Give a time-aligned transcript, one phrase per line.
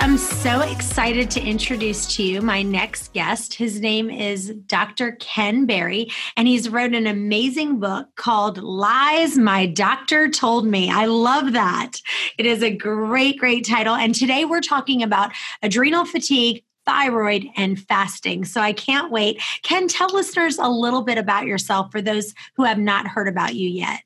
[0.00, 3.54] I'm so excited to introduce to you my next guest.
[3.54, 5.12] His name is Dr.
[5.12, 10.90] Ken Berry, and he's wrote an amazing book called Lies My Doctor Told Me.
[10.90, 12.00] I love that.
[12.38, 13.94] It is a great, great title.
[13.94, 18.44] And today we're talking about adrenal fatigue, thyroid, and fasting.
[18.44, 19.42] So I can't wait.
[19.62, 23.54] Ken, tell listeners a little bit about yourself for those who have not heard about
[23.54, 24.00] you yet.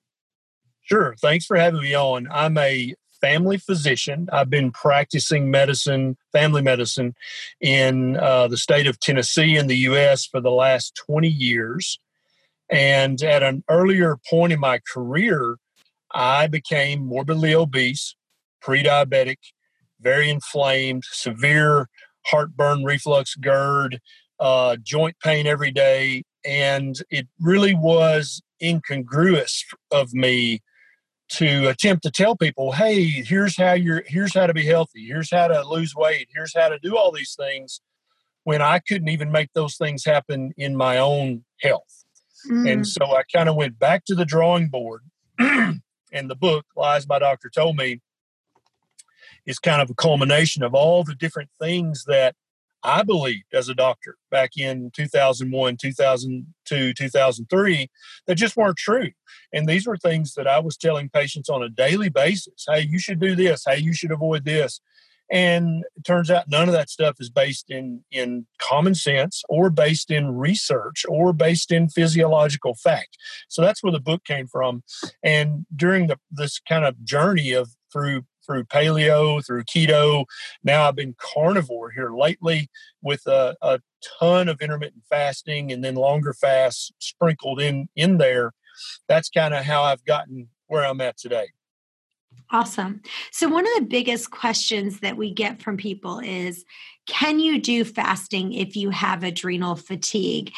[0.82, 1.14] Sure.
[1.20, 2.28] Thanks for having me on.
[2.30, 4.28] I'm a family physician.
[4.32, 7.14] I've been practicing medicine, family medicine,
[7.60, 10.26] in uh, the state of Tennessee in the U.S.
[10.26, 11.98] for the last 20 years.
[12.70, 15.56] And at an earlier point in my career,
[16.12, 18.14] I became morbidly obese,
[18.60, 19.38] pre diabetic,
[20.00, 21.88] very inflamed, severe
[22.26, 24.00] heartburn, reflux, GERD,
[24.40, 26.22] uh, joint pain every day.
[26.44, 30.60] And it really was incongruous of me
[31.30, 35.30] to attempt to tell people, hey, here's how you're here's how to be healthy, here's
[35.30, 37.80] how to lose weight, here's how to do all these things
[38.44, 42.04] when I couldn't even make those things happen in my own health.
[42.50, 42.72] Mm.
[42.72, 45.02] And so I kind of went back to the drawing board
[45.38, 48.00] and the book, Lies My Doctor Told Me,
[49.44, 52.36] is kind of a culmination of all the different things that
[52.82, 57.90] I believed as a doctor back in 2001, 2002, 2003
[58.26, 59.10] that just weren't true.
[59.52, 62.66] And these were things that I was telling patients on a daily basis.
[62.68, 63.64] Hey, you should do this.
[63.66, 64.80] Hey, you should avoid this.
[65.30, 69.68] And it turns out none of that stuff is based in, in common sense or
[69.68, 73.18] based in research or based in physiological fact.
[73.48, 74.82] So that's where the book came from.
[75.22, 80.24] And during the, this kind of journey of through through paleo, through keto.
[80.64, 82.68] Now I've been carnivore here lately
[83.02, 83.80] with a, a
[84.18, 88.52] ton of intermittent fasting and then longer fasts sprinkled in in there.
[89.08, 91.48] That's kind of how I've gotten where I'm at today.
[92.50, 93.02] Awesome.
[93.30, 96.64] So, one of the biggest questions that we get from people is
[97.06, 100.52] Can you do fasting if you have adrenal fatigue?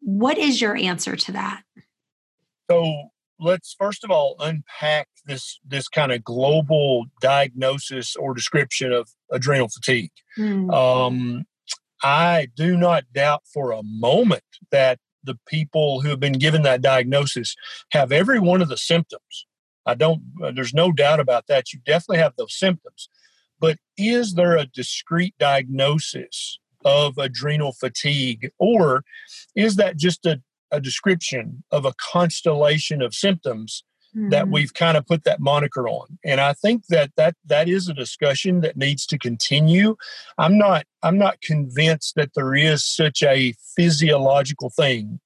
[0.00, 1.62] What is your answer to that?
[2.70, 3.10] So,
[3.40, 9.68] let's first of all unpack this this kind of global diagnosis or description of adrenal
[9.68, 10.12] fatigue.
[10.36, 10.70] Hmm.
[10.70, 11.44] Um,
[12.02, 16.80] I do not doubt for a moment that the people who have been given that
[16.80, 17.56] diagnosis
[17.92, 19.46] have every one of the symptoms.
[19.84, 21.72] I don't, uh, there's no doubt about that.
[21.72, 23.08] You definitely have those symptoms.
[23.58, 29.02] But is there a discrete diagnosis of adrenal fatigue, or
[29.56, 30.40] is that just a,
[30.70, 33.84] a description of a constellation of symptoms
[34.14, 34.52] that Hmm.
[34.52, 37.94] we've kind of put that moniker on and i think that that that is a
[37.94, 39.96] discussion that needs to continue
[40.38, 45.20] i'm not i'm not convinced that there is such a physiological thing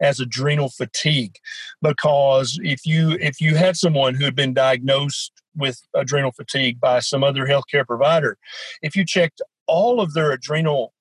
[0.00, 1.36] as adrenal fatigue
[1.80, 7.00] because if you if you had someone who had been diagnosed with adrenal fatigue by
[7.00, 8.36] some other healthcare provider
[8.82, 10.92] if you checked all of their adrenal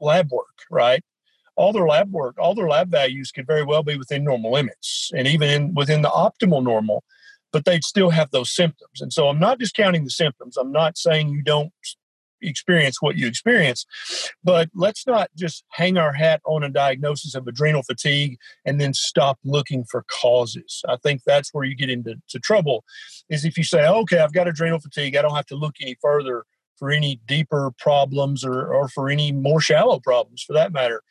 [0.00, 1.02] lab work right
[1.58, 5.10] all their lab work, all their lab values could very well be within normal limits
[5.14, 7.02] and even in, within the optimal normal,
[7.52, 9.00] but they'd still have those symptoms.
[9.00, 10.56] And so I'm not discounting the symptoms.
[10.56, 11.72] I'm not saying you don't
[12.40, 13.84] experience what you experience,
[14.44, 18.94] but let's not just hang our hat on a diagnosis of adrenal fatigue and then
[18.94, 20.84] stop looking for causes.
[20.88, 22.84] I think that's where you get into to trouble
[23.28, 25.96] is if you say, okay, I've got adrenal fatigue, I don't have to look any
[26.00, 26.44] further
[26.78, 31.02] for any deeper problems or, or for any more shallow problems for that matter.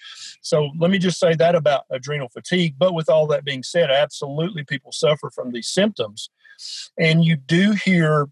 [0.42, 2.76] So let me just say that about adrenal fatigue.
[2.78, 6.30] But with all that being said, absolutely people suffer from these symptoms.
[6.98, 8.30] And you do hear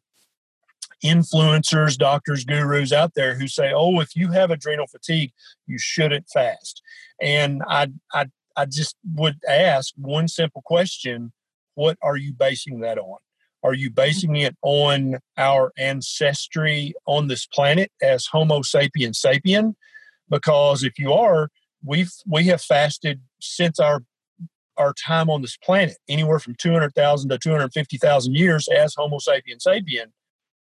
[1.03, 5.34] influencers, doctors, gurus out there who say, oh, if you have adrenal fatigue,
[5.68, 6.81] you shouldn't fast.
[7.22, 11.31] And I, I, I just would ask one simple question
[11.75, 13.18] what are you basing that on?
[13.65, 19.73] Are you basing it on our ancestry on this planet as Homo sapiens sapien?
[20.29, 21.50] Because if you are,
[21.83, 24.03] we've we have fasted since our
[24.77, 28.35] our time on this planet, anywhere from two hundred thousand to two hundred fifty thousand
[28.35, 30.11] years as Homo sapiens sapien.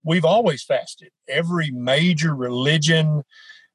[0.02, 1.10] We've always fasted.
[1.28, 3.22] Every major religion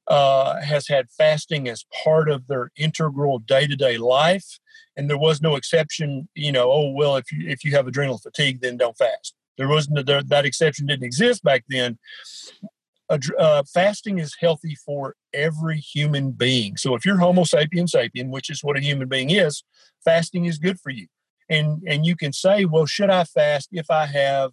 [0.07, 4.59] uh, has had fasting as part of their integral day to day life
[4.97, 6.27] and there was no exception.
[6.35, 9.35] You know, oh well, if you if you have adrenal fatigue, then don't fast.
[9.57, 11.97] There wasn't there, that exception didn't exist back then.
[13.07, 16.75] Uh, fasting is healthy for every human being.
[16.75, 19.63] So if you're Homo sapiens sapien, which is what a human being is,
[20.03, 21.07] fasting is good for you.
[21.49, 24.51] and and you can say well should i fast if i have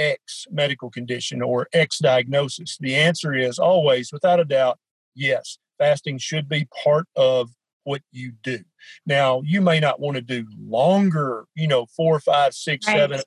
[0.00, 4.78] x medical condition or x diagnosis the answer is always without a doubt
[5.14, 7.50] yes fasting should be part of
[7.84, 8.58] what you do
[9.06, 12.96] now you may not want to do longer you know four five six right.
[12.96, 13.20] seven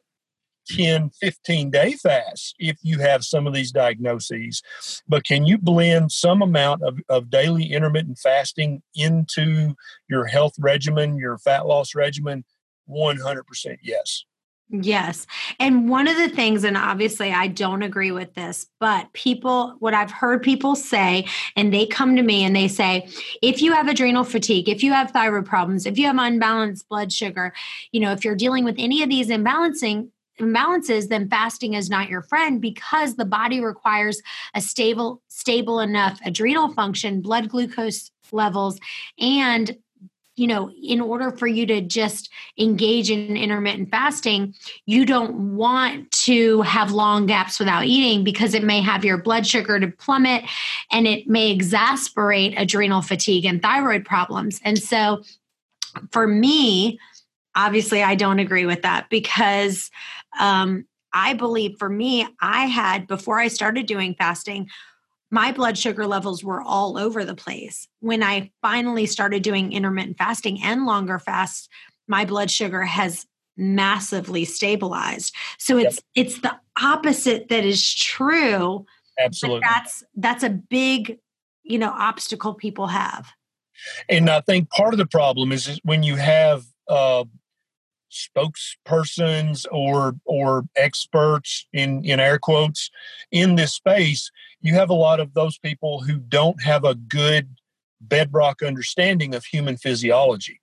[0.67, 4.61] 10, 15 day fast if you have some of these diagnoses.
[5.07, 9.75] But can you blend some amount of, of daily intermittent fasting into
[10.07, 12.45] your health regimen, your fat loss regimen?
[12.89, 14.25] 100% yes.
[14.81, 15.27] Yes.
[15.59, 19.93] And one of the things, and obviously I don't agree with this, but people, what
[19.93, 23.07] I've heard people say, and they come to me and they say,
[23.43, 27.13] if you have adrenal fatigue, if you have thyroid problems, if you have unbalanced blood
[27.13, 27.53] sugar,
[27.91, 30.09] you know, if you're dealing with any of these imbalancing,
[30.39, 34.23] imbalances, then fasting is not your friend because the body requires
[34.55, 38.79] a stable, stable enough adrenal function, blood glucose levels,
[39.19, 39.77] and
[40.35, 46.09] you know, in order for you to just engage in intermittent fasting, you don't want
[46.11, 50.43] to have long gaps without eating because it may have your blood sugar to plummet
[50.91, 54.59] and it may exasperate adrenal fatigue and thyroid problems.
[54.63, 55.23] And so
[56.11, 56.99] for me,
[57.55, 59.91] obviously, I don't agree with that because
[60.39, 64.69] um, I believe for me, I had, before I started doing fasting,
[65.33, 67.87] my blood sugar levels were all over the place.
[68.01, 71.67] When I finally started doing intermittent fasting and longer fasts,
[72.07, 73.25] my blood sugar has
[73.57, 75.33] massively stabilized.
[75.57, 76.27] So it's yep.
[76.27, 78.85] it's the opposite that is true.
[79.19, 79.61] Absolutely.
[79.67, 81.17] that's that's a big,
[81.63, 83.27] you know, obstacle people have.
[84.07, 87.23] And I think part of the problem is, is when you have uh,
[88.11, 92.91] spokespersons or or experts in in air quotes
[93.31, 94.29] in this space
[94.63, 97.55] you have a lot of those people who don't have a good
[98.01, 100.59] bedrock understanding of human physiology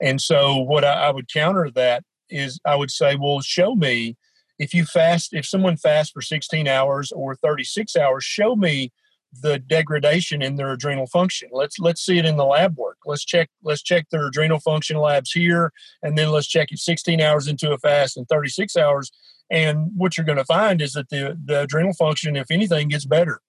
[0.00, 4.16] and so what I, I would counter that is i would say well show me
[4.58, 8.92] if you fast if someone fasts for 16 hours or 36 hours show me
[9.40, 11.48] the degradation in their adrenal function.
[11.52, 12.98] Let's let's see it in the lab work.
[13.06, 17.20] Let's check let's check their adrenal function labs here, and then let's check it 16
[17.20, 19.10] hours into a fast and 36 hours.
[19.52, 23.04] And what you're going to find is that the the adrenal function, if anything, gets
[23.04, 23.40] better.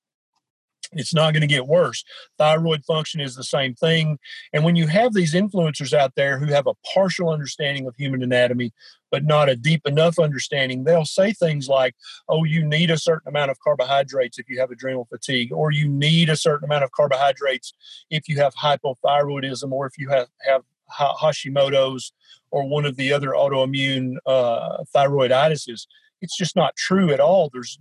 [0.95, 2.03] It's not going to get worse.
[2.38, 4.19] Thyroid function is the same thing.
[4.51, 8.21] And when you have these influencers out there who have a partial understanding of human
[8.21, 8.73] anatomy,
[9.09, 11.95] but not a deep enough understanding, they'll say things like,
[12.29, 15.88] oh, you need a certain amount of carbohydrates if you have adrenal fatigue, or you
[15.88, 17.73] need a certain amount of carbohydrates
[18.09, 20.61] if you have hypothyroidism, or if you have, have
[20.99, 22.13] Hashimoto's
[22.51, 25.87] or one of the other autoimmune uh, thyroiditis.
[26.21, 27.49] It's just not true at all.
[27.51, 27.79] There's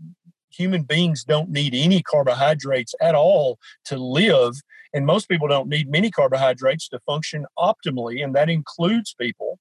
[0.51, 4.55] human beings don't need any carbohydrates at all to live.
[4.95, 8.23] And most people don't need many carbohydrates to function optimally.
[8.23, 9.59] And that includes people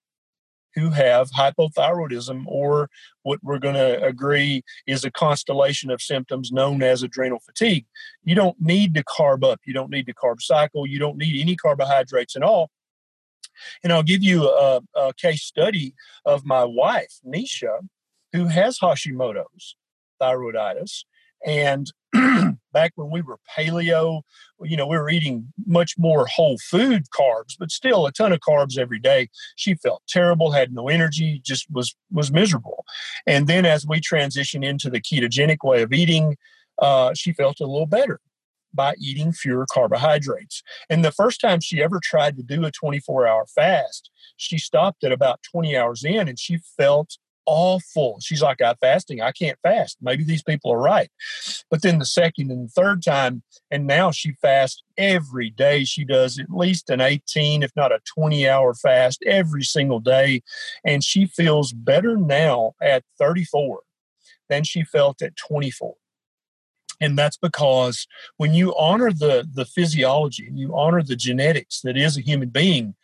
[0.76, 2.90] who have hypothyroidism or
[3.24, 7.86] what we're going to agree is a constellation of symptoms known as adrenal fatigue.
[8.24, 9.60] You don't need to carb up.
[9.66, 10.86] You don't need to carb cycle.
[10.86, 12.70] You don't need any carbohydrates at all.
[13.84, 15.94] And I'll give you a, a case study
[16.26, 17.88] of my wife, Neisha,
[18.34, 19.76] who has Hashimoto's
[20.22, 21.04] thyroiditis.
[21.46, 21.92] And
[22.74, 24.22] back when we were paleo,
[24.62, 28.40] you know, we were eating much more whole food carbs, but still a ton of
[28.40, 29.30] carbs every day.
[29.56, 32.86] She felt terrible, had no energy, just was was miserable.
[33.26, 36.38] And then as we transitioned into the ketogenic way of eating,
[36.80, 38.20] uh, she felt a little better
[38.74, 40.64] by eating fewer carbohydrates.
[40.90, 45.04] And the first time she ever tried to do a 24 hour fast, she stopped
[45.04, 48.18] at about 20 hours in and she felt awful.
[48.22, 49.22] She's like, I'm fasting.
[49.22, 49.98] I can't fast.
[50.02, 51.10] Maybe these people are right.
[51.70, 55.84] But then the second and third time, and now she fasts every day.
[55.84, 60.44] She does at least an 18, if not a 20 hour fast every single day.
[60.86, 63.82] And she feels better now at 34
[64.50, 65.96] than she felt at 24
[67.02, 72.18] and that's because when you honor the the physiology you honor the genetics that is
[72.18, 72.96] a human being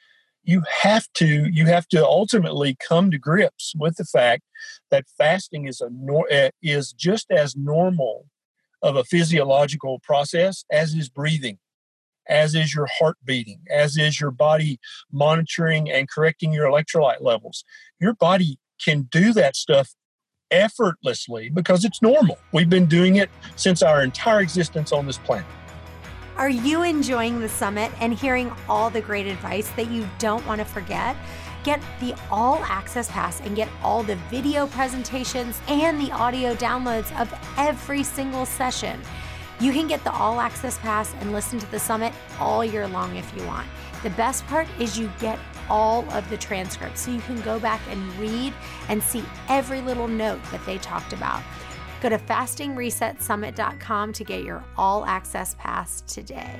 [0.43, 4.43] you have to you have to ultimately come to grips with the fact
[4.89, 5.89] that fasting is a
[6.31, 8.27] eh, is just as normal
[8.81, 11.57] of a physiological process as is breathing
[12.29, 14.79] as is your heart beating as is your body
[15.11, 17.63] monitoring and correcting your electrolyte levels.
[17.99, 19.93] Your body can do that stuff
[20.51, 25.45] effortlessly because it's normal we've been doing it since our entire existence on this planet
[26.37, 30.59] are you enjoying the summit and hearing all the great advice that you don't want
[30.59, 31.15] to forget?
[31.63, 37.11] Get the all access pass and get all the video presentations and the audio downloads
[37.19, 39.01] of every single session.
[39.59, 43.15] You can get the all access pass and listen to the summit all year long
[43.15, 43.67] if you want.
[44.03, 45.39] The best part is you get
[45.69, 48.53] all of the transcripts so you can go back and read
[48.89, 51.41] and see every little note that they talked about.
[52.01, 56.59] Go to fastingresetsummit.com to get your all access pass today.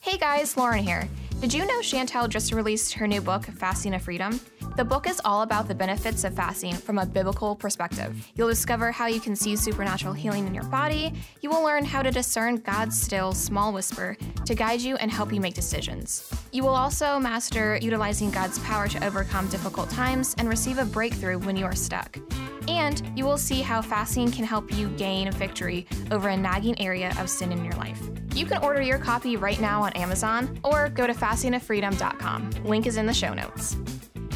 [0.00, 1.08] Hey guys, Lauren here.
[1.40, 4.40] Did you know Chantel just released her new book, Fasting to Freedom?
[4.76, 8.28] The book is all about the benefits of fasting from a biblical perspective.
[8.34, 11.14] You'll discover how you can see supernatural healing in your body.
[11.40, 14.16] You will learn how to discern God's still, small whisper
[14.46, 16.28] to guide you and help you make decisions.
[16.50, 21.38] You will also master utilizing God's power to overcome difficult times and receive a breakthrough
[21.38, 22.18] when you are stuck.
[22.66, 27.14] And you will see how fasting can help you gain victory over a nagging area
[27.16, 28.00] of sin in your life.
[28.38, 32.50] You can order your copy right now on Amazon or go to fastingtofreedom.com.
[32.64, 33.76] Link is in the show notes.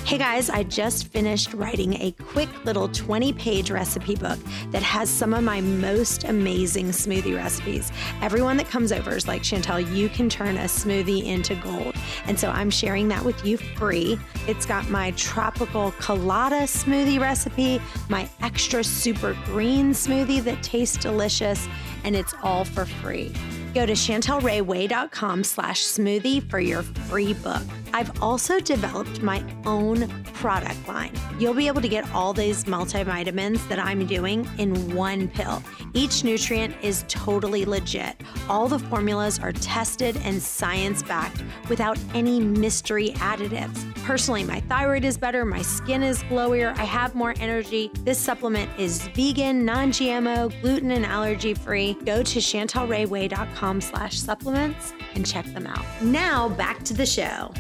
[0.05, 4.41] Hey guys, I just finished writing a quick little 20 page recipe book
[4.73, 7.93] that has some of my most amazing smoothie recipes.
[8.21, 11.95] Everyone that comes over is like, Chantel, you can turn a smoothie into gold.
[12.27, 14.19] And so I'm sharing that with you free.
[14.49, 21.69] It's got my tropical colada smoothie recipe, my extra super green smoothie that tastes delicious,
[22.03, 23.33] and it's all for free.
[23.75, 27.63] Go to chantelrayway.com slash smoothie for your free book.
[27.95, 31.13] I've also developed my own product line.
[31.39, 35.63] You'll be able to get all these multivitamins that I'm doing in one pill.
[35.95, 38.21] Each nutrient is totally legit.
[38.49, 43.92] All the formulas are tested and science backed without any mystery additives.
[44.03, 47.89] Personally, my thyroid is better, my skin is glowier, I have more energy.
[48.01, 51.95] This supplement is vegan, non-GMO, gluten and allergy free.
[52.05, 55.85] Go to chantelrayway.com slash supplements and check them out.
[56.03, 57.53] Now back to the show.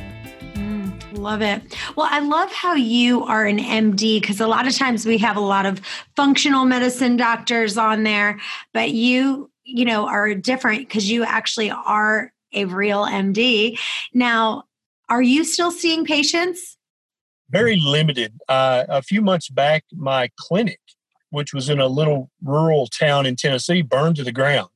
[0.54, 1.62] Mm, love it.
[1.94, 5.36] Well, I love how you are an MD because a lot of times we have
[5.36, 5.80] a lot of
[6.16, 8.40] functional medicine doctors on there,
[8.74, 13.78] but you, you know, are different because you actually are a real MD.
[14.12, 14.64] Now,
[15.12, 16.78] are you still seeing patients?
[17.50, 18.32] Very limited.
[18.48, 20.80] Uh, a few months back, my clinic,
[21.28, 24.70] which was in a little rural town in Tennessee, burned to the ground.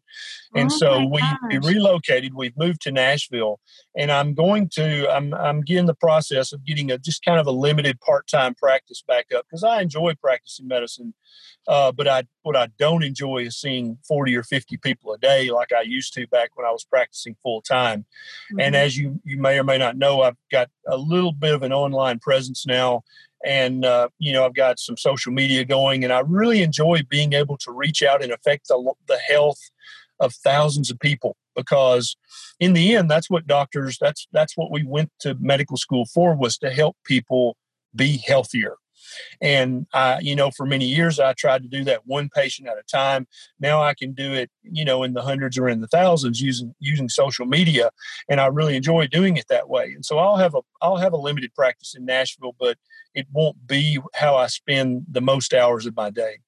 [0.57, 2.35] And oh so we, we, relocated.
[2.35, 3.61] We've moved to Nashville,
[3.97, 5.09] and I'm going to.
[5.11, 8.55] I'm I'm getting the process of getting a just kind of a limited part time
[8.55, 11.15] practice back up because I enjoy practicing medicine,
[11.69, 15.51] uh, but I what I don't enjoy is seeing 40 or 50 people a day
[15.51, 18.01] like I used to back when I was practicing full time.
[18.53, 18.61] Mm-hmm.
[18.61, 21.63] And as you you may or may not know, I've got a little bit of
[21.63, 23.03] an online presence now
[23.45, 27.33] and uh, you know i've got some social media going and i really enjoy being
[27.33, 29.61] able to reach out and affect the, the health
[30.21, 32.17] of thousands of people because
[32.61, 36.35] in the end that's what doctors that's that's what we went to medical school for
[36.35, 37.57] was to help people
[37.95, 38.77] be healthier
[39.41, 42.79] and I, you know, for many years I tried to do that one patient at
[42.79, 43.27] a time.
[43.61, 46.75] Now I can do it, you know, in the hundreds or in the thousands using
[46.81, 47.91] using social media,
[48.29, 49.93] and I really enjoy doing it that way.
[49.95, 52.79] And so I'll have a I'll have a limited practice in Nashville, but
[53.15, 56.39] it won't be how I spend the most hours of my day.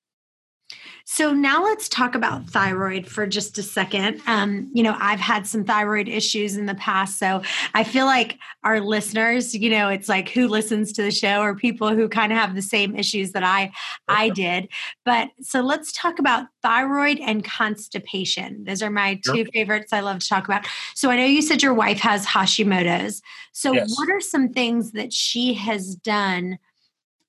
[1.11, 4.21] So now let's talk about thyroid for just a second.
[4.27, 7.41] Um, you know, I've had some thyroid issues in the past, so
[7.73, 11.55] I feel like our listeners, you know, it's like who listens to the show or
[11.55, 13.73] people who kind of have the same issues that I
[14.07, 14.69] I did.
[15.07, 18.65] But so let's talk about thyroid and constipation.
[18.65, 20.67] Those are my two favorites I love to talk about.
[20.95, 23.23] So I know you said your wife has Hashimoto's.
[23.53, 23.95] So yes.
[23.97, 26.59] what are some things that she has done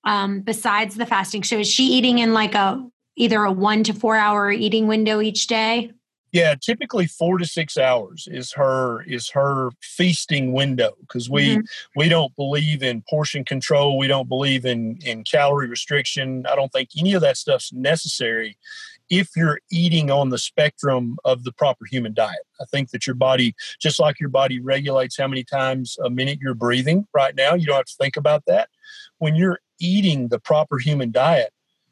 [0.04, 1.46] um, besides the fasting?
[1.46, 2.86] So is she eating in like a
[3.20, 5.92] either a one to four hour eating window each day?
[6.32, 11.62] Yeah, typically four to six hours is her is her feasting window because we mm-hmm.
[11.96, 13.98] we don't believe in portion control.
[13.98, 16.46] We don't believe in in calorie restriction.
[16.48, 18.58] I don't think any of that stuff's necessary
[19.10, 22.46] if you're eating on the spectrum of the proper human diet.
[22.62, 26.38] I think that your body, just like your body regulates how many times a minute
[26.40, 28.70] you're breathing right now, you don't have to think about that.
[29.18, 31.52] When you're eating the proper human diet,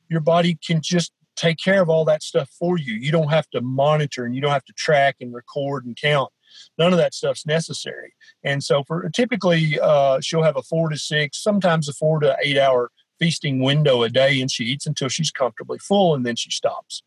[0.10, 2.96] your body can just take care of all that stuff for you.
[2.96, 6.32] You don't have to monitor and you don't have to track and record and count.
[6.77, 8.13] None of that stuff's necessary.
[8.44, 12.36] And so, for typically, uh, she'll have a four to six, sometimes a four to
[12.44, 16.36] eight hour feasting window a day, and she eats until she's comfortably full, and then
[16.36, 17.03] she stops.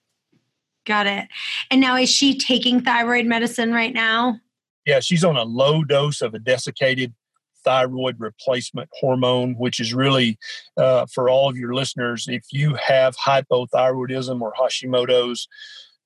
[0.86, 1.28] Got it.
[1.70, 4.40] And now, is she taking thyroid medicine right now?
[4.86, 7.14] Yeah, she's on a low dose of a desiccated
[7.64, 10.38] thyroid replacement hormone, which is really
[10.76, 12.26] uh, for all of your listeners.
[12.28, 15.48] If you have hypothyroidism or Hashimoto's,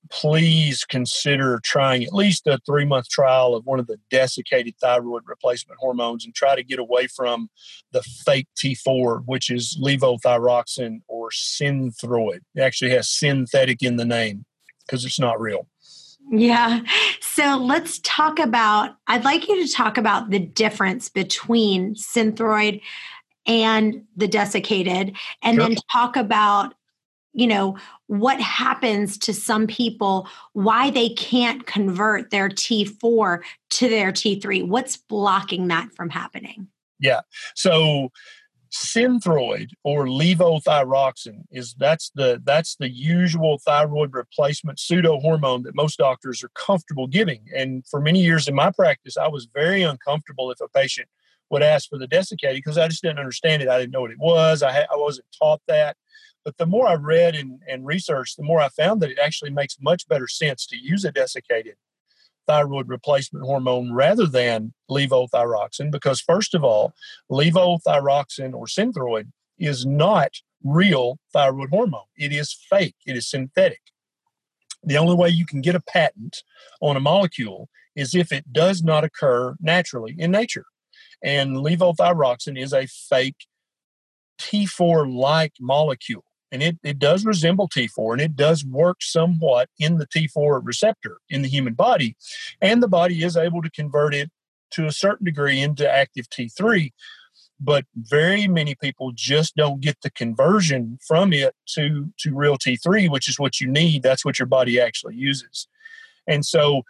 [0.09, 5.23] please consider trying at least a three month trial of one of the desiccated thyroid
[5.25, 7.49] replacement hormones and try to get away from
[7.91, 12.41] the fake T4, which is levothyroxine or synthroid.
[12.55, 14.45] It actually has synthetic in the name
[14.85, 15.67] because it's not real.
[16.31, 16.81] Yeah.
[17.21, 22.81] So let's talk about, I'd like you to talk about the difference between Synthroid
[23.45, 25.67] and the desiccated, and sure.
[25.67, 26.73] then talk about,
[27.33, 27.77] you know,
[28.07, 33.41] what happens to some people, why they can't convert their T4
[33.71, 34.67] to their T3.
[34.67, 36.67] What's blocking that from happening?
[36.99, 37.21] Yeah.
[37.53, 38.11] So
[38.75, 45.97] Synthroid or levothyroxine is that's the that's the usual thyroid replacement pseudo hormone that most
[45.97, 47.45] doctors are comfortable giving.
[47.55, 51.07] And for many years in my practice, I was very uncomfortable if a patient
[51.49, 53.69] would ask for the desiccated because I just didn't understand it.
[53.69, 54.61] I didn't know what it was.
[54.61, 55.95] I I wasn't taught that.
[56.43, 59.51] But the more I read and, and researched, the more I found that it actually
[59.51, 61.75] makes much better sense to use a desiccated
[62.47, 66.93] thyroid replacement hormone rather than levothyroxine because, first of all,
[67.31, 70.31] levothyroxine or Synthroid is not
[70.63, 72.01] real thyroid hormone.
[72.17, 73.81] It is fake, it is synthetic.
[74.83, 76.43] The only way you can get a patent
[76.81, 80.65] on a molecule is if it does not occur naturally in nature.
[81.23, 83.47] And levothyroxine is a fake
[84.39, 89.97] T4 like molecule and it, it does resemble T4 and it does work somewhat in
[89.97, 92.15] the T4 receptor in the human body.
[92.61, 94.29] And the body is able to convert it
[94.71, 96.91] to a certain degree into active T3.
[97.59, 103.09] But very many people just don't get the conversion from it to, to real T3,
[103.09, 104.03] which is what you need.
[104.03, 105.67] That's what your body actually uses.
[106.27, 106.83] And so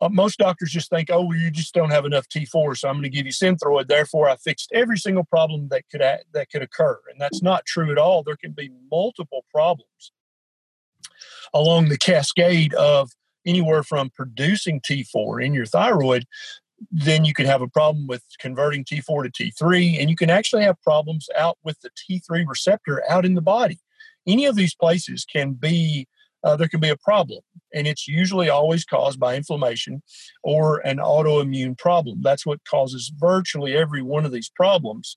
[0.00, 2.94] uh, most doctors just think, oh, well, you just don't have enough T4, so I'm
[2.94, 3.88] going to give you Synthroid.
[3.88, 7.90] Therefore, I fixed every single problem that could that could occur, and that's not true
[7.90, 8.22] at all.
[8.22, 10.12] There can be multiple problems
[11.52, 13.10] along the cascade of
[13.46, 16.26] anywhere from producing T4 in your thyroid.
[16.92, 20.62] Then you can have a problem with converting T4 to T3, and you can actually
[20.62, 23.80] have problems out with the T3 receptor out in the body.
[24.28, 26.06] Any of these places can be
[26.44, 27.40] uh, there can be a problem.
[27.74, 30.02] And it's usually always caused by inflammation
[30.42, 32.20] or an autoimmune problem.
[32.22, 35.16] That's what causes virtually every one of these problems.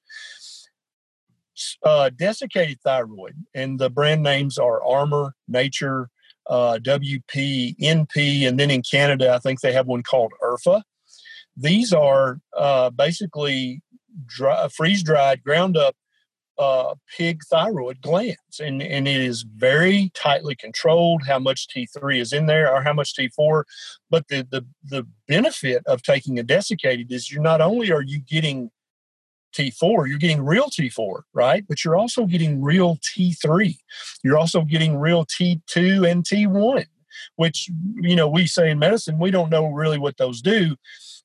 [1.84, 6.10] Uh, desiccated thyroid, and the brand names are Armour, Nature,
[6.50, 10.82] uh, WP, NP, and then in Canada, I think they have one called ERFA.
[11.56, 13.82] These are uh, basically
[14.26, 15.96] dry, freeze dried, ground up
[16.62, 22.32] uh, pig thyroid glands, and, and it is very tightly controlled how much T3 is
[22.32, 23.64] in there or how much T4.
[24.10, 28.20] But the, the, the benefit of taking a desiccated is you're not only are you
[28.20, 28.70] getting
[29.58, 31.66] T4, you're getting real T4, right?
[31.68, 33.76] But you're also getting real T3.
[34.24, 36.86] You're also getting real T2 and T1,
[37.38, 40.76] which, you know, we say in medicine, we don't know really what those do,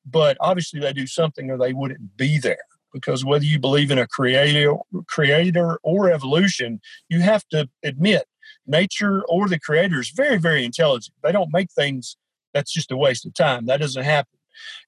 [0.06, 2.56] but obviously they do something or they wouldn't be there
[3.00, 4.74] because whether you believe in a creator,
[5.06, 8.26] creator or evolution, you have to admit
[8.66, 11.14] nature or the creator is very, very intelligent.
[11.22, 12.16] They don't make things
[12.52, 13.66] that's just a waste of time.
[13.66, 14.38] That doesn't happen.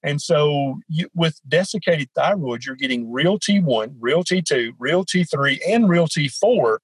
[0.03, 5.87] And so, you, with desiccated thyroid, you're getting real T1, real T2, real T3, and
[5.87, 6.79] real T4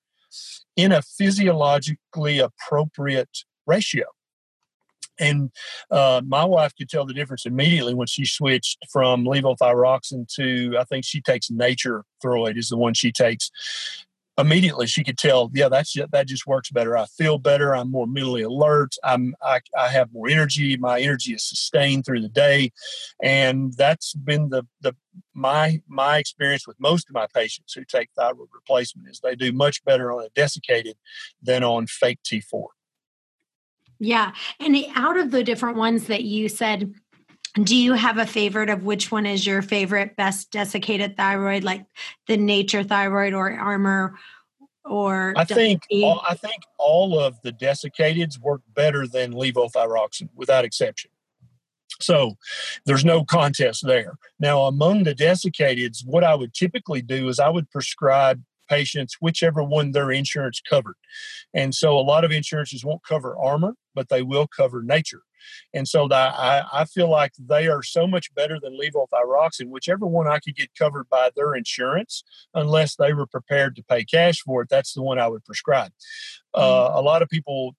[0.76, 4.06] in a physiologically appropriate ratio.
[5.20, 5.52] And
[5.92, 10.84] uh, my wife could tell the difference immediately when she switched from levothyroxine to, I
[10.84, 13.52] think she takes Nature Throid is the one she takes.
[14.38, 16.98] Immediately, she could tell, yeah, that's that just works better.
[16.98, 17.74] I feel better.
[17.74, 18.94] I'm more mentally alert.
[19.02, 20.76] I'm I, I have more energy.
[20.76, 22.74] My energy is sustained through the day,
[23.24, 24.94] and that's been the the
[25.34, 29.54] my my experience with most of my patients who take thyroid replacement is they do
[29.54, 30.98] much better on a desiccated
[31.42, 32.75] than on fake T4.
[34.00, 34.34] Yeah.
[34.60, 36.94] And out of the different ones that you said,
[37.64, 41.86] do you have a favorite of which one is your favorite best desiccated thyroid, like
[42.28, 44.16] the nature thyroid or Armour
[44.86, 50.64] or I think all, I think all of the desiccateds work better than levothyroxine without
[50.64, 51.12] exception.
[52.00, 52.38] So
[52.86, 54.18] there's no contest there.
[54.40, 59.64] Now, among the desiccateds, what I would typically do is I would prescribe patients whichever
[59.64, 60.96] one their insurance covered.
[61.54, 65.22] And so a lot of insurances won't cover Armour, but they will cover nature.
[65.74, 70.08] And so the, I, I feel like they are so much better than levothyroxine, whichever
[70.08, 72.24] one I could get covered by their insurance,
[72.54, 75.92] unless they were prepared to pay cash for it, that's the one I would prescribe.
[76.56, 76.62] Mm-hmm.
[76.62, 77.76] Uh, a lot of people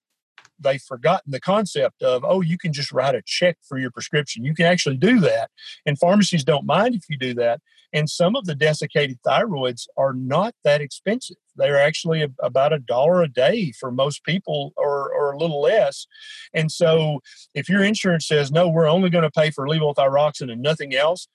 [0.58, 4.44] they've forgotten the concept of oh you can just write a check for your prescription
[4.44, 5.50] you can actually do that
[5.84, 7.60] and pharmacies don't mind if you do that
[7.92, 11.36] and some of the desiccated thyroids are not that expensive.
[11.56, 16.06] They're actually about a dollar a day for most people or, or a little less.
[16.52, 17.20] And so
[17.54, 21.28] if your insurance says, no, we're only going to pay for levothyroxine and nothing else,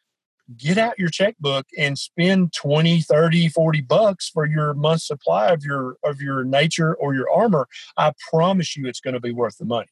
[0.58, 5.64] get out your checkbook and spend 20 30 40 bucks for your month supply of
[5.64, 9.58] your of your nature or your Armour i promise you it's going to be worth
[9.58, 9.88] the money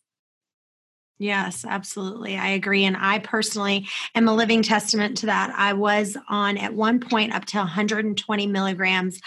[1.22, 2.38] Yes, absolutely.
[2.38, 2.86] I agree.
[2.86, 5.54] And I personally am a living testament to that.
[5.54, 9.20] I was on at one point up to 120 milligrams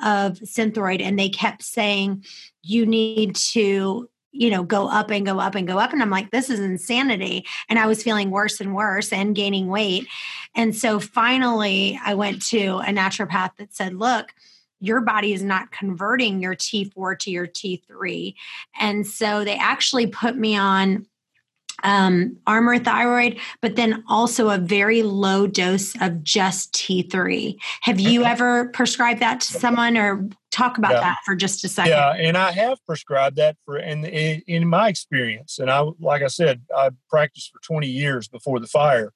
[0.00, 2.24] of Synthroid, and they kept saying,
[2.62, 6.10] you need to you know go up and go up and go up and i'm
[6.10, 10.06] like this is insanity and i was feeling worse and worse and gaining weight
[10.54, 14.32] and so finally i went to a naturopath that said look
[14.80, 18.34] your body is not converting your T4 to your T3.
[18.80, 21.06] And so they actually put me on
[21.82, 27.56] um, Armour thyroid, but then also a very low dose of just T3.
[27.82, 31.00] Have you ever prescribed that to someone or talk about yeah.
[31.00, 31.92] that for just a second?
[31.92, 35.58] Yeah, and I have prescribed that for in, in, in my experience.
[35.58, 39.12] And I, like I said, I practiced for 20 years before the fire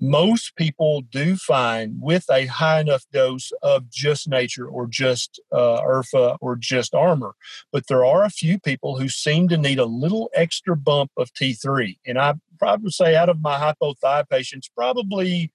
[0.00, 5.80] most people do find with a high enough dose of just nature or just uh,
[5.82, 7.34] ERFA or just Armour.
[7.70, 11.32] But there are a few people who seem to need a little extra bump of
[11.34, 11.98] T3.
[12.06, 15.52] And I probably say out of my hypothyroid patients, probably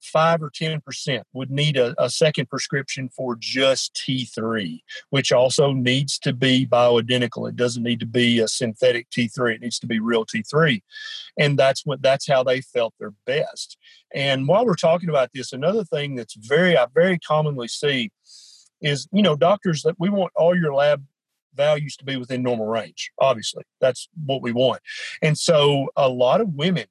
[0.00, 6.18] five or 10% would need a, a, second prescription for just T3, which also needs
[6.20, 7.48] to be bioidentical.
[7.48, 9.54] It doesn't need to be a synthetic T3.
[9.54, 10.82] It needs to be real T3.
[11.38, 13.76] And that's what that's how they felt their best.
[14.14, 18.10] And while we're talking about this, another thing that's very I very commonly see
[18.80, 21.04] is, you know, doctors that we want all your lab
[21.54, 23.10] values to be within normal range.
[23.18, 24.80] Obviously, that's what we want.
[25.22, 26.86] And so a lot of women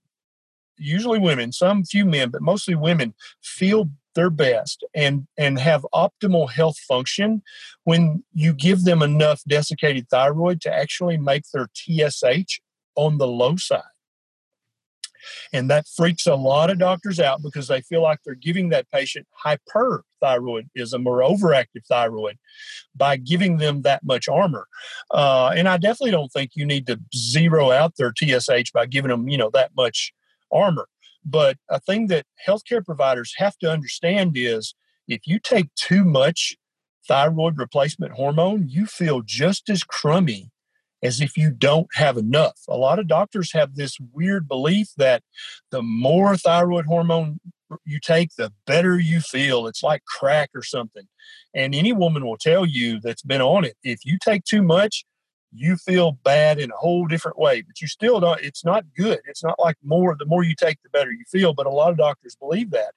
[0.80, 6.50] usually women, some few men, but mostly women, feel their best and and have optimal
[6.50, 7.42] health function
[7.84, 12.60] when you give them enough desiccated thyroid to actually make their TSH
[12.96, 13.84] on the low side.
[15.54, 18.90] And that freaks a lot of doctors out because they feel like they're giving that
[18.92, 22.38] patient hyperthyroidism or overactive thyroid
[22.96, 24.68] by giving them that much Armour.
[25.12, 29.10] Uh, and I definitely don't think you need to zero out their TSH by giving
[29.10, 30.14] them, you know, that much
[30.52, 30.88] Armour.
[31.26, 34.74] But a thing that healthcare providers have to understand is
[35.08, 36.56] if you take too much
[37.08, 40.52] thyroid replacement hormone, you feel just as crummy
[41.02, 42.60] as if you don't have enough.
[42.68, 45.24] A lot of doctors have this weird belief that
[45.72, 47.40] the more thyroid hormone
[47.86, 49.68] you take, the better you feel.
[49.68, 51.08] It's like crack or something.
[51.54, 55.06] And any woman will tell you that's been on it if you take too much,
[55.52, 59.20] you feel bad in a whole different way, but you still don't, it's not good.
[59.26, 61.54] It's not like more, the more you take, the better you feel.
[61.54, 62.94] But a lot of doctors believe that.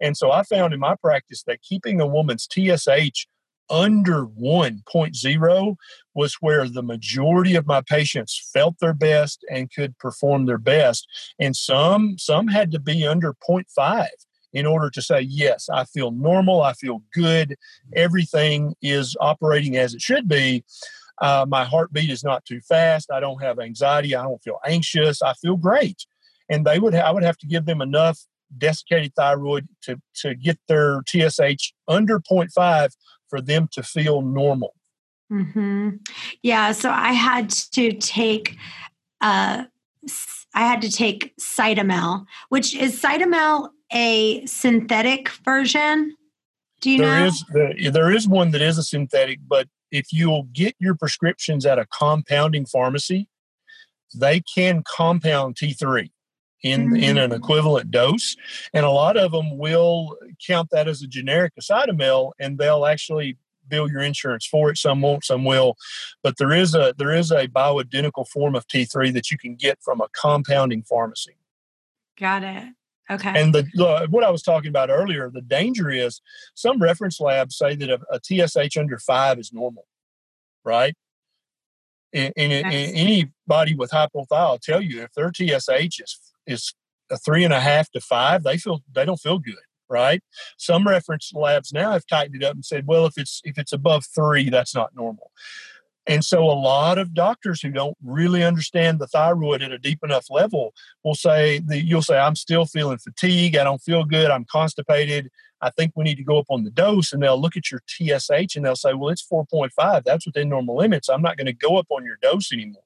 [0.00, 3.26] And so I found in my practice that keeping a woman's TSH
[3.70, 5.76] under 1.0
[6.14, 11.06] was where the majority of my patients felt their best and could perform their best
[11.38, 14.06] and some some had to be under 0.5
[14.54, 17.56] in order to say yes i feel normal i feel good
[17.94, 20.64] everything is operating as it should be
[21.20, 23.10] uh, my heartbeat is not too fast.
[23.10, 24.14] I don't have anxiety.
[24.14, 25.22] I don't feel anxious.
[25.22, 26.06] I feel great.
[26.48, 28.18] And they would, ha- I would have to give them enough
[28.56, 32.90] desiccated thyroid to, to get their TSH under 0.5
[33.28, 34.74] for them to feel normal.
[35.30, 35.90] Mm-hmm.
[36.42, 36.72] Yeah.
[36.72, 38.56] So I had to take,
[39.20, 39.64] uh,
[40.54, 46.14] I had to take Cytomel, which is Cytomel a synthetic version?
[46.80, 47.26] Do you there know?
[47.26, 51.66] Is, the, there is one that is a synthetic, but if you'll get your prescriptions
[51.66, 53.28] at a compounding pharmacy,
[54.14, 56.10] they can compound T3
[56.62, 56.96] in mm-hmm.
[56.96, 58.36] in an equivalent dose,
[58.72, 63.36] and a lot of them will count that as a generic Cytomel, and they'll actually
[63.68, 64.78] bill your insurance for it.
[64.78, 65.76] Some won't, some will,
[66.22, 69.78] but there is a there is a bioidentical form of T3 that you can get
[69.82, 71.36] from a compounding pharmacy.
[72.18, 72.64] Got it.
[73.10, 73.32] Okay.
[73.34, 76.20] And the, the, what I was talking about earlier, the danger is
[76.54, 79.86] some reference labs say that a, a TSH under five is normal,
[80.64, 80.94] right?
[82.12, 86.74] And, and, and anybody with hypothyroid will tell you if their TSH is is
[87.10, 89.56] a three and a half to five, they feel they don't feel good,
[89.88, 90.22] right?
[90.56, 93.72] Some reference labs now have tightened it up and said, well, if it's if it's
[93.72, 95.30] above three, that's not normal.
[96.08, 99.98] And so a lot of doctors who don't really understand the thyroid at a deep
[100.02, 100.72] enough level
[101.04, 105.28] will say you'll say, I'm still feeling fatigue, I don't feel good, I'm constipated.
[105.60, 107.12] I think we need to go up on the dose.
[107.12, 110.04] And they'll look at your TSH and they'll say, Well, it's 4.5.
[110.04, 111.08] That's within normal limits.
[111.08, 112.82] I'm not going to go up on your dose anymore.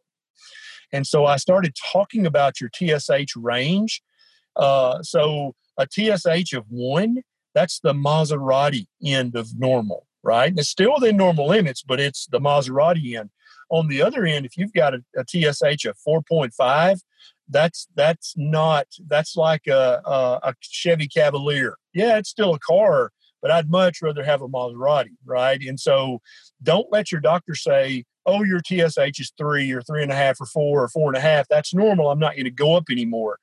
[0.90, 4.02] And so I started talking about your TSH range.
[4.56, 7.22] Uh, so a TSH of one,
[7.54, 10.52] that's the Maserati end of normal right?
[10.56, 13.30] It's still within normal limits, but it's the Maserati end.
[13.70, 17.00] On the other end, if you've got a, a TSH of 4.5,
[17.48, 21.76] that's that's not that's like a, a, a Chevy Cavalier.
[21.92, 25.60] Yeah, it's still a car, but I'd much rather have a Maserati, right?
[25.60, 26.20] And so,
[26.62, 30.40] don't let your doctor say oh, your TSH is three or three and a half
[30.40, 32.10] or four or four and a half, that's normal.
[32.10, 33.38] I'm not going to go up anymore.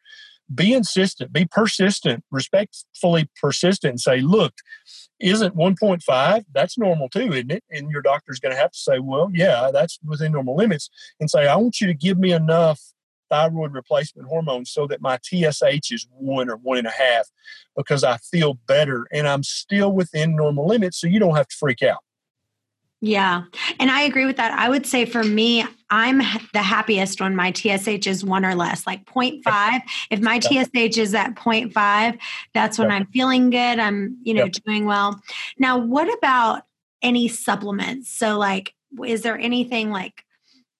[0.53, 4.53] Be insistent, be persistent, respectfully persistent, and say, look,
[5.19, 7.63] isn't 1.5 that's normal too isn't it?
[7.71, 11.29] And your doctor's going to have to say well yeah that's within normal limits and
[11.29, 12.81] say i want you to give me enough
[13.29, 17.27] thyroid replacement hormone so that my tsh is one or one and a half
[17.75, 21.55] because i feel better and i'm still within normal limits so you don't have to
[21.55, 21.99] freak out
[23.01, 23.43] yeah.
[23.79, 24.51] And I agree with that.
[24.51, 26.17] I would say for me, I'm
[26.53, 29.81] the happiest when my TSH is one or less, like 0.5.
[30.11, 32.19] If my TSH is at 0.5,
[32.53, 32.99] that's when yep.
[32.99, 33.79] I'm feeling good.
[33.79, 34.51] I'm, you know, yep.
[34.65, 35.21] doing well.
[35.57, 36.63] Now, what about
[37.01, 38.09] any supplements?
[38.09, 38.73] So, like,
[39.05, 40.25] is there anything like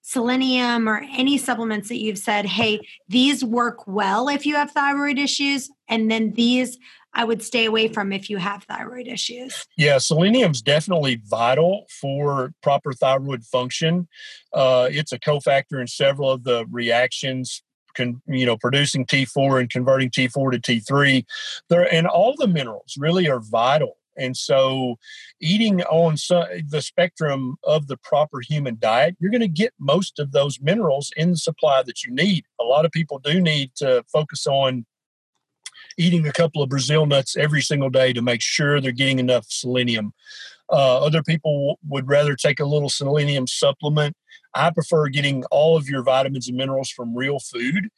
[0.02, 5.20] selenium or any supplements that you've said, hey, these work well if you have thyroid
[5.20, 6.78] issues, and then these
[7.14, 9.66] I would stay away from if you have thyroid issues.
[9.78, 14.08] Yeah, selenium is definitely vital for proper thyroid function.
[14.54, 17.64] Uh, it's a cofactor in several of the reactions
[17.96, 21.26] Con, you know producing T4 and converting T4 to T3
[21.70, 24.98] there and all the minerals really are vital and so
[25.42, 30.32] eating on the spectrum of the proper human diet you're going to get most of
[30.32, 34.04] those minerals in the supply that you need a lot of people do need to
[34.12, 34.86] focus on
[35.98, 39.46] eating a couple of Brazil nuts every single day to make sure they're getting enough
[39.50, 40.14] selenium.
[40.72, 44.16] Uh, other people would rather take a little selenium supplement.
[44.54, 47.90] I prefer getting all of your vitamins and minerals from real food.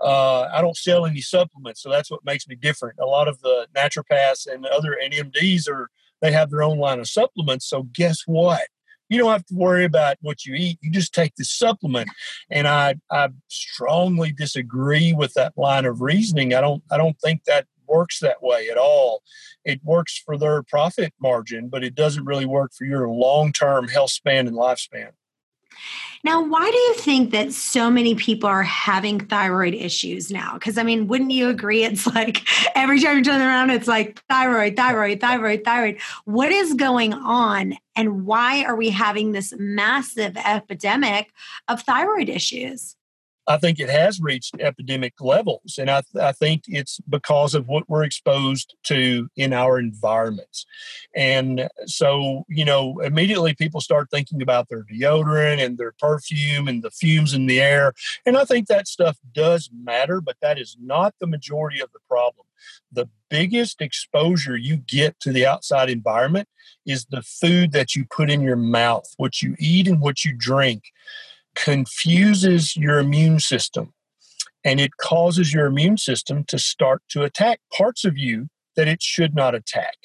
[0.00, 2.98] Uh, I don't sell any supplements, so that's what makes me different.
[3.00, 7.08] A lot of the naturopaths and other NMDs are they have their own line of
[7.08, 7.68] supplements.
[7.68, 8.68] So guess what?
[9.08, 10.78] You don't have to worry about what you eat.
[10.82, 12.08] You just take the supplement.
[12.50, 16.54] And I I strongly disagree with that line of reasoning.
[16.54, 19.22] I don't I don't think that works that way at all.
[19.64, 23.88] It works for their profit margin, but it doesn't really work for your long term
[23.88, 25.10] health span and lifespan.
[26.24, 30.54] Now, why do you think that so many people are having thyroid issues now?
[30.54, 31.84] Because, I mean, wouldn't you agree?
[31.84, 32.42] It's like
[32.74, 36.00] every time you turn around, it's like thyroid, thyroid, thyroid, thyroid.
[36.24, 37.74] What is going on?
[37.94, 41.32] And why are we having this massive epidemic
[41.68, 42.96] of thyroid issues?
[43.48, 45.78] I think it has reached epidemic levels.
[45.78, 50.66] And I, th- I think it's because of what we're exposed to in our environments.
[51.16, 56.82] And so, you know, immediately people start thinking about their deodorant and their perfume and
[56.82, 57.94] the fumes in the air.
[58.26, 62.00] And I think that stuff does matter, but that is not the majority of the
[62.06, 62.44] problem.
[62.92, 66.48] The biggest exposure you get to the outside environment
[66.84, 70.34] is the food that you put in your mouth, what you eat and what you
[70.36, 70.82] drink
[71.64, 73.92] confuses your immune system
[74.64, 79.02] and it causes your immune system to start to attack parts of you that it
[79.02, 79.96] should not attack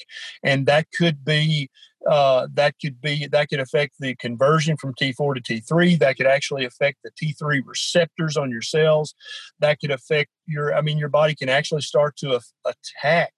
[0.43, 1.69] and that could be
[2.09, 5.97] uh, that could be that could affect the conversion from T4 to T3.
[5.99, 9.15] That could actually affect the T3 receptors on your cells.
[9.59, 10.75] That could affect your.
[10.75, 13.31] I mean, your body can actually start to attack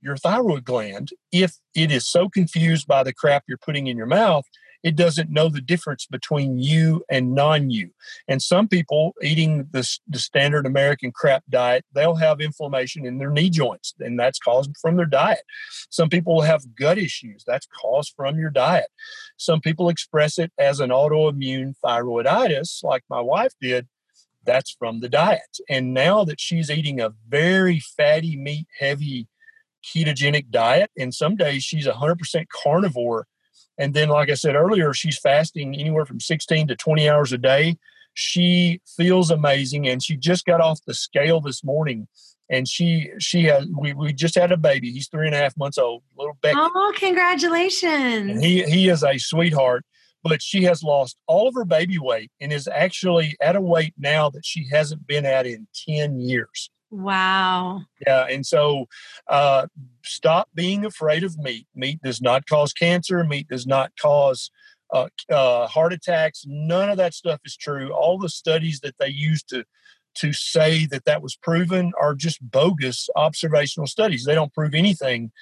[0.00, 4.06] your thyroid gland if it is so confused by the crap you're putting in your
[4.06, 4.44] mouth
[4.82, 7.90] it doesn't know the difference between you and non you.
[8.26, 13.30] And some people eating the, the standard American crap diet, they'll have inflammation in their
[13.30, 15.42] knee joints, and that's caused from their diet.
[15.90, 18.88] Some people have gut issues, that's caused from your diet.
[19.36, 23.88] Some people express it as an autoimmune thyroiditis, like my wife did.
[24.44, 25.58] That's from the diet.
[25.68, 29.28] And now that she's eating a very fatty, meat heavy
[29.84, 33.26] ketogenic diet, and some days she's 100% carnivore
[33.82, 37.38] and then, like I said earlier, she's fasting anywhere from 16 to 20 hours a
[37.38, 37.78] day.
[38.14, 42.06] She feels amazing, and she just got off the scale this morning.
[42.48, 44.92] And she she has we, we just had a baby.
[44.92, 46.58] He's three and a half months old, little Becky.
[46.60, 48.30] Oh, congratulations!
[48.30, 49.84] And he he is a sweetheart.
[50.22, 53.94] But she has lost all of her baby weight and is actually at a weight
[53.98, 56.70] now that she hasn't been at in 10 years.
[56.92, 57.84] Wow.
[58.06, 58.26] Yeah.
[58.28, 58.86] And so
[59.26, 59.66] uh,
[60.04, 61.66] stop being afraid of meat.
[61.74, 64.50] Meat does not cause cancer, meat does not cause
[64.92, 66.44] uh, uh, heart attacks.
[66.46, 67.92] None of that stuff is true.
[67.92, 69.64] All the studies that they use to
[70.16, 74.26] to say that that was proven are just bogus observational studies.
[74.26, 75.32] They don't prove anything.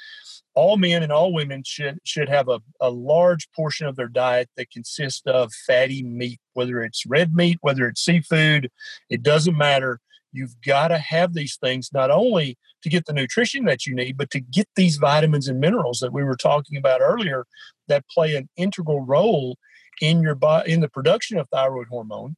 [0.55, 4.49] All men and all women should should have a, a large portion of their diet
[4.57, 8.71] that consists of fatty meat, whether it's red meat, whether it's seafood,
[9.09, 9.99] it doesn't matter
[10.33, 14.17] You've got to have these things not only to get the nutrition that you need,
[14.17, 17.47] but to get these vitamins and minerals that we were talking about earlier
[17.89, 19.57] that play an integral role
[20.01, 22.37] in your body in the production of thyroid hormone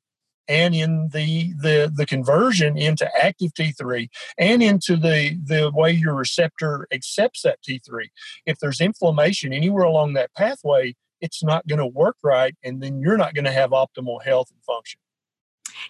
[0.49, 6.15] and in the the the conversion into active T3 and into the the way your
[6.15, 8.09] receptor accepts that T3.
[8.47, 12.55] If there's inflammation anywhere along that pathway, it's not going to work right.
[12.65, 15.01] And then you're not going to have optimal health and function.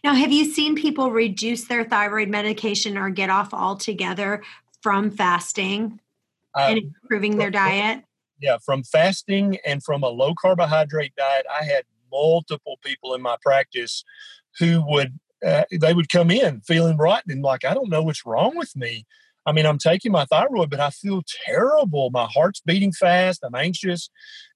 [0.05, 4.42] Now, have you seen people reduce their thyroid medication or get off altogether
[4.81, 6.01] from fasting
[6.57, 8.05] and um, improving their diet?
[8.40, 13.37] Yeah, from fasting and from a low carbohydrate diet, I had multiple people in my
[13.42, 14.05] practice
[14.59, 18.27] who would uh, they would come in feeling rotten and like I don't know what's
[18.27, 19.07] wrong with me.
[19.44, 22.11] I mean, I'm taking my thyroid, but I feel terrible.
[22.11, 23.42] My heart's beating fast.
[23.44, 24.09] I'm anxious,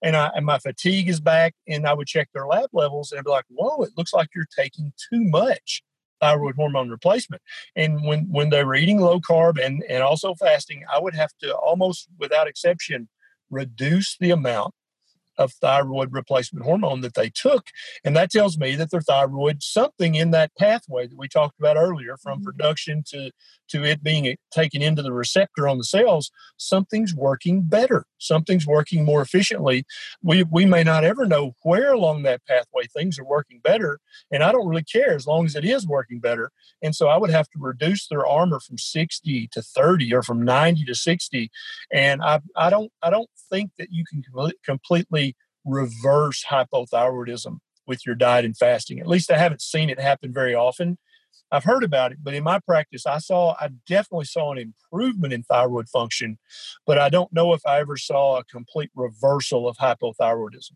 [0.03, 1.55] and I and my fatigue is back.
[1.69, 4.29] And I would check their lab levels, and I'd be like, "Whoa, it looks like
[4.35, 5.83] you're taking too much
[6.21, 7.43] thyroid hormone replacement."
[7.75, 11.31] And when when they were eating low carb and and also fasting, I would have
[11.43, 13.09] to almost without exception
[13.51, 14.75] reduce the amount
[15.39, 17.69] of thyroid replacement hormone that they took.
[18.05, 21.77] And that tells me that their thyroid, something in that pathway that we talked about
[21.77, 22.45] earlier, from mm-hmm.
[22.45, 23.31] production to,
[23.69, 28.05] to it being taken into the receptor on the cells, something's working better.
[28.19, 29.85] Something's working more efficiently.
[30.23, 33.99] We, we may not ever know where along that pathway things are working better.
[34.31, 36.51] And I don't really care as long as it is working better.
[36.83, 40.43] And so I would have to reduce their Armour from 60 to 30 or from
[40.43, 41.51] 90 to 60.
[41.93, 44.23] And I, I don't I don't think that you can
[44.65, 45.26] completely
[45.67, 48.99] reverse hypothyroidism with your diet and fasting.
[48.99, 50.99] At least I haven't seen it happen very often.
[51.53, 55.33] I've heard about it, but in my practice, I saw, I definitely saw an improvement
[55.33, 56.39] in thyroid function,
[56.87, 60.73] but I don't know if I ever saw a complete reversal of hypothyroidism.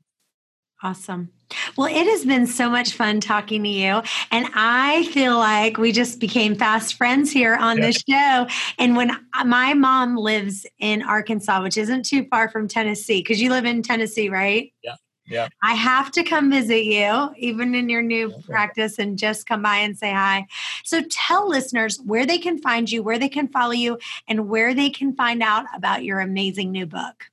[0.83, 1.31] Awesome.
[1.77, 4.03] Well, it has been so much fun talking to you.
[4.31, 7.87] And I feel like we just became fast friends here on yeah.
[7.87, 8.47] this show.
[8.79, 13.43] And when uh, my mom lives in Arkansas, which isn't too far from Tennessee, because
[13.43, 14.73] you live in Tennessee, right?
[14.83, 14.95] Yeah.
[15.27, 15.49] Yeah.
[15.63, 18.43] I have to come visit you, even in your new okay.
[18.43, 20.47] practice, and just come by and say hi.
[20.85, 24.75] So tell listeners where they can find you, where they can follow you, and where
[24.75, 27.27] they can find out about your amazing new book.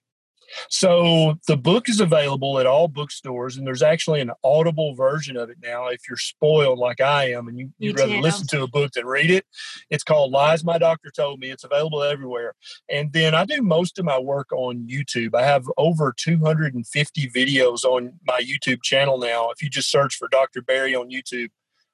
[0.70, 5.50] So the book is available at all bookstores, and there's actually an audible version of
[5.50, 5.88] it now.
[5.88, 9.06] If you're spoiled like I am, and you, would rather listen to a book than
[9.06, 9.46] read it,
[9.90, 12.54] it's called "Lies My Doctor Told Me." It's available everywhere.
[12.90, 15.36] And then I do most of my work on YouTube.
[15.36, 19.50] I have over 250 videos on my YouTube channel now.
[19.50, 20.62] If you just search for Dr.
[20.62, 21.50] Berry on YouTube,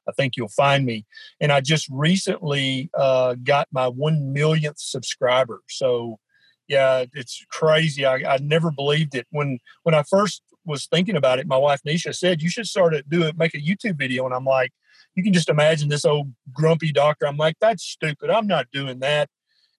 [0.08, 1.06] I think you'll find me.
[1.40, 5.62] And I just recently uh, got my one millionth subscriber.
[5.70, 6.20] So
[6.68, 8.06] yeah, it's crazy.
[8.06, 11.48] I, I never believed it when when I first was thinking about it.
[11.48, 14.34] My wife Neisha said you should start to do it, make a YouTube video, and
[14.34, 14.72] I'm like,
[15.16, 17.28] you can just imagine this old grumpy doctor.
[17.28, 18.30] I'm like, that's stupid.
[18.30, 19.30] I'm not doing that.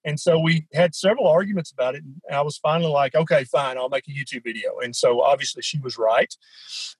[0.05, 2.03] And so we had several arguments about it.
[2.03, 4.77] And I was finally like, okay, fine, I'll make a YouTube video.
[4.77, 6.31] And so obviously she was right.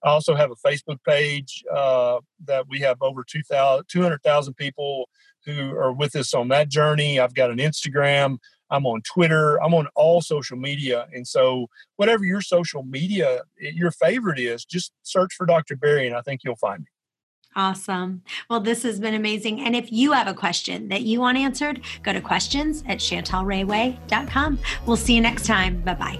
[0.03, 5.07] I also have a Facebook page uh, that we have over 200,000 people
[5.45, 7.19] who are with us on that journey.
[7.19, 8.39] I've got an Instagram.
[8.69, 9.61] I'm on Twitter.
[9.61, 11.07] I'm on all social media.
[11.13, 15.75] And so, whatever your social media, eh, your favorite is, just search for Dr.
[15.75, 16.87] Berry and I think you'll find me.
[17.55, 18.21] Awesome.
[18.49, 19.61] Well, this has been amazing.
[19.61, 24.59] And if you have a question that you want answered, go to questions at chantelrayway.com.
[24.85, 25.81] We'll see you next time.
[25.81, 26.19] Bye bye.